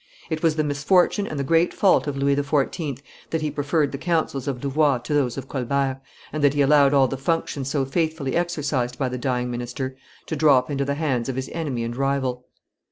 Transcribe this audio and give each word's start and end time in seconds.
It 0.31 0.41
was 0.41 0.55
the 0.55 0.63
misfortune 0.63 1.27
and 1.27 1.37
the 1.39 1.43
great 1.43 1.75
fault 1.75 2.07
of 2.07 2.17
Louis 2.17 2.35
XIV. 2.35 3.01
that 3.29 3.41
he 3.43 3.51
preferred 3.51 3.91
the 3.91 3.99
counsels 3.99 4.47
of 4.47 4.63
Louvois 4.63 4.97
to 4.97 5.13
those 5.13 5.37
of 5.37 5.47
Colbert, 5.47 6.01
and 6.33 6.43
that 6.43 6.55
he 6.55 6.61
allowed 6.63 6.91
all 6.95 7.07
the 7.07 7.17
functions 7.17 7.69
so 7.69 7.85
faithfully 7.85 8.35
exercised 8.35 8.97
by 8.97 9.09
the 9.09 9.19
dying 9.19 9.51
minister 9.51 9.95
to 10.25 10.35
drop 10.35 10.71
into 10.71 10.85
the 10.85 10.95
hands 10.95 11.29
of 11.29 11.35
his 11.35 11.49
enemy 11.49 11.83
and 11.83 11.95
rival. 11.95 12.47